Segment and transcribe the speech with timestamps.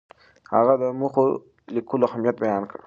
[0.53, 1.23] هغه د موخو
[1.75, 2.77] لیکلو اهمیت بیان کړ.